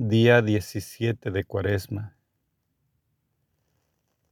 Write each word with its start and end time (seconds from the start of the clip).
Día 0.00 0.42
17 0.42 1.32
de 1.32 1.42
Cuaresma. 1.42 2.16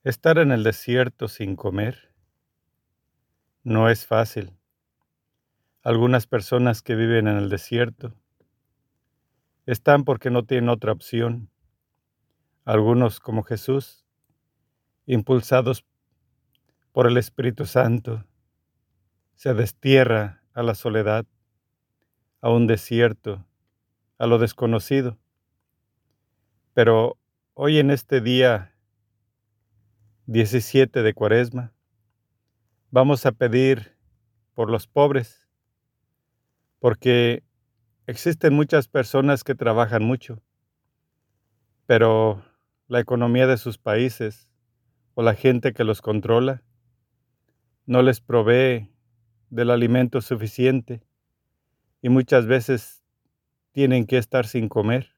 Estar 0.04 0.39
en 0.39 0.53
el 0.53 0.62
desierto 0.62 1.27
sin 1.27 1.57
comer 1.57 2.15
no 3.65 3.91
es 3.91 4.07
fácil. 4.07 4.57
Algunas 5.83 6.29
personas 6.29 6.83
que 6.83 6.94
viven 6.94 7.26
en 7.26 7.37
el 7.37 7.49
desierto 7.49 8.14
están 9.66 10.05
porque 10.05 10.30
no 10.30 10.45
tienen 10.45 10.69
otra 10.69 10.93
opción. 10.93 11.51
Algunos, 12.64 13.19
como 13.19 13.43
Jesús, 13.43 14.07
impulsados 15.05 15.85
por 16.93 17.09
el 17.09 17.17
Espíritu 17.17 17.67
Santo, 17.67 18.25
se 19.35 19.53
destierra 19.53 20.45
a 20.55 20.62
la 20.62 20.77
soledad, 20.77 21.27
a 22.41 22.51
un 22.51 22.69
desierto, 22.69 23.45
a 24.17 24.29
lo 24.29 24.39
desconocido 24.39 25.19
pero 26.77 27.19
hoy 27.55 27.79
en 27.79 27.91
este 27.91 28.21
día 28.21 28.77
17 30.27 31.03
de 31.03 31.15
Cuaresma, 31.15 31.73
vamos 32.91 33.25
a 33.25 33.33
pedir 33.33 33.97
por 34.53 34.69
los 34.69 34.87
pobres, 34.87 35.48
porque 36.79 37.43
existen 38.07 38.53
muchas 38.53 38.89
personas 38.89 39.43
que 39.43 39.55
trabajan 39.55 40.05
mucho, 40.05 40.43
pero 41.87 42.45
la 42.89 43.01
economía 43.01 43.47
de 43.47 43.56
sus 43.56 43.79
países 43.79 44.51
o 45.15 45.23
la 45.23 45.33
gente 45.33 45.73
que 45.73 45.83
los 45.83 46.03
controla 46.03 46.62
no 47.87 48.03
les 48.03 48.20
provee 48.20 48.93
del 49.48 49.70
alimento 49.70 50.20
suficiente 50.20 51.03
y 52.03 52.11
muchas 52.11 52.45
veces 52.45 53.03
tienen 53.73 54.05
que 54.05 54.19
estar 54.19 54.47
sin 54.47 54.69
comer 54.69 55.16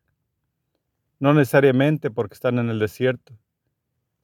no 1.21 1.35
necesariamente 1.35 2.11
porque 2.11 2.35
están 2.35 2.59
en 2.59 2.71
el 2.71 2.79
desierto, 2.79 3.39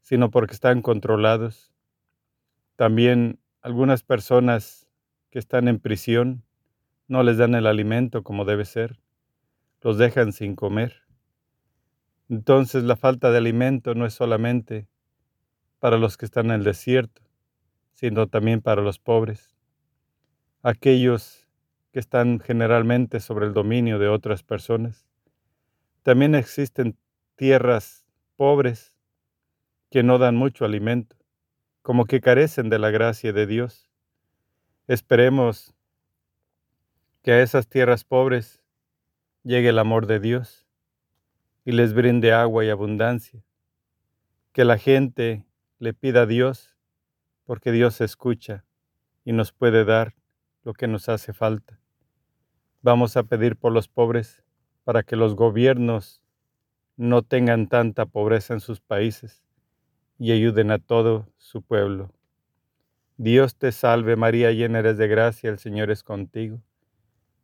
sino 0.03 0.31
porque 0.31 0.55
están 0.55 0.83
controlados. 0.83 1.73
También 2.77 3.39
algunas 3.63 4.03
personas 4.03 4.87
que 5.31 5.39
están 5.39 5.69
en 5.69 5.81
prisión 5.81 6.45
no 7.09 7.23
les 7.23 7.39
dan 7.39 7.55
el 7.55 7.67
alimento 7.67 8.23
como 8.23 8.45
debe 8.45 8.65
ser, 8.65 9.01
los 9.81 9.99
dejan 9.99 10.33
sin 10.33 10.55
comer. 10.57 11.03
Entonces 12.29 12.85
la 12.85 12.97
falta 12.97 13.31
de 13.31 13.39
alimento 13.39 13.95
no 13.95 14.07
es 14.07 14.15
solamente 14.15 14.89
para 15.79 15.99
los 15.99 16.17
que 16.17 16.25
están 16.25 16.47
en 16.47 16.53
el 16.53 16.65
desierto, 16.65 17.23
sino 17.93 18.27
también 18.27 18.63
para 18.63 18.83
los 18.83 18.99
pobres, 18.99 19.55
aquellos 20.63 21.47
que 21.93 22.01
están 22.01 22.41
generalmente 22.41 23.21
sobre 23.21 23.47
el 23.47 23.53
dominio 23.53 23.99
de 23.99 24.09
otras 24.09 24.43
personas. 24.43 25.07
También 26.05 26.35
existen 26.35 26.99
tierras 27.35 28.05
pobres 28.37 28.95
que 29.91 30.03
no 30.03 30.19
dan 30.19 30.37
mucho 30.37 30.67
alimento, 30.67 31.17
como 31.81 32.05
que 32.05 32.21
carecen 32.21 32.69
de 32.69 32.79
la 32.79 32.91
gracia 32.91 33.33
de 33.33 33.47
Dios. 33.47 33.91
Esperemos 34.87 35.75
que 37.23 37.33
a 37.33 37.43
esas 37.43 37.69
tierras 37.69 38.05
pobres 38.05 38.63
llegue 39.45 39.71
el 39.71 39.79
amor 39.79 40.07
de 40.07 40.21
Dios 40.21 40.67
y 41.65 41.73
les 41.73 41.95
brinde 41.95 42.35
agua 42.35 42.67
y 42.67 42.69
abundancia. 42.69 43.43
Que 44.53 44.67
la 44.67 44.77
gente 44.77 45.47
le 45.79 45.95
pida 45.95 46.23
a 46.23 46.27
Dios 46.27 46.77
porque 47.45 47.73
Dios 47.73 48.03
escucha 48.03 48.67
y 49.25 49.33
nos 49.33 49.53
puede 49.53 49.87
dar 49.87 50.15
lo 50.65 50.75
que 50.75 50.87
nos 50.87 51.09
hace 51.09 51.33
falta. 51.33 51.81
Vamos 52.83 53.17
a 53.17 53.23
pedir 53.23 53.57
por 53.57 53.73
los 53.73 53.89
pobres 53.89 54.45
para 54.85 55.03
que 55.03 55.17
los 55.17 55.35
gobiernos 55.35 56.21
no 56.97 57.23
tengan 57.23 57.69
tanta 57.69 58.07
pobreza 58.07 58.55
en 58.55 58.61
sus 58.61 58.81
países 58.81 59.43
y 60.19 60.33
ayuden 60.33 60.71
a 60.71 60.79
todo 60.79 61.27
su 61.39 61.63
pueblo. 61.63 62.13
Dios 63.17 63.57
te 63.57 63.73
salve 63.73 64.17
María, 64.17 64.53
llena 64.53 64.81
eres 64.81 64.99
de 64.99 65.09
gracia, 65.09 65.51
el 65.51 65.59
Señor 65.59 65.91
es 65.91 66.03
contigo. 66.03 66.61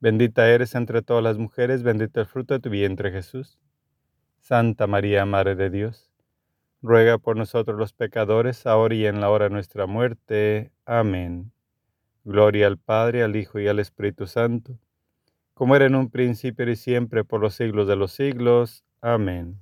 Bendita 0.01 0.49
eres 0.49 0.75
entre 0.75 1.03
todas 1.03 1.23
las 1.23 1.39
mujeres, 1.39 1.83
bendito 1.83 2.21
el 2.21 2.27
fruto 2.27 2.55
de 2.55 2.61
tu 2.61 2.71
vientre 2.71 3.11
Jesús. 3.11 3.59
Santa 4.41 4.87
María, 4.87 5.27
Madre 5.27 5.55
de 5.55 5.71
Dios, 5.71 6.13
ruega 6.81 7.19
por 7.19 7.37
nosotros 7.37 7.79
los 7.79 7.93
pecadores, 7.93 8.67
ahora 8.67 8.95
y 8.95 9.07
en 9.07 9.21
la 9.21 9.31
hora 9.31 9.45
de 9.47 9.51
nuestra 9.51 9.87
muerte. 9.87 10.73
Amén. 10.87 11.53
Gloria 12.25 12.67
al 12.67 12.79
Padre, 12.79 13.23
al 13.23 13.37
Hijo 13.37 13.61
y 13.61 13.69
al 13.69 13.79
Espíritu 13.79 14.27
Santo 14.27 14.79
como 15.61 15.77
era 15.77 15.85
en 15.85 15.95
un 15.95 16.09
principio 16.09 16.71
y 16.71 16.75
siempre 16.75 17.23
por 17.23 17.43
los 17.43 17.55
siglos 17.55 17.87
de 17.87 17.95
los 17.95 18.13
siglos. 18.13 18.83
Amén. 19.03 19.61